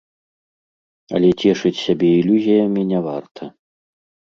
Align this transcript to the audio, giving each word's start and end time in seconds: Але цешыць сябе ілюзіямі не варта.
Але 1.19 1.29
цешыць 1.43 1.73
сябе 1.85 2.09
ілюзіямі 2.23 2.89
не 2.95 3.05
варта. 3.11 3.53